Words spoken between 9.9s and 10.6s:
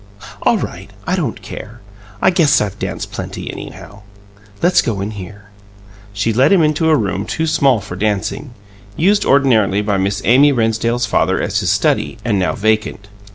Miss Amy